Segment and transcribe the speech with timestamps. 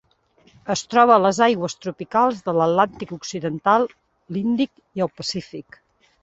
[0.75, 3.87] Es troba a les aigües tropicals de l'Atlàntic occidental,
[4.39, 5.81] l'Índic i el Pacífic.